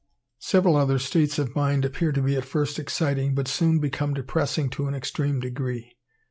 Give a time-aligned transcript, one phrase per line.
[0.39, 4.67] Several other states of mind appear to be at first exciting, but soon become depressing
[4.71, 5.95] to an extreme degree.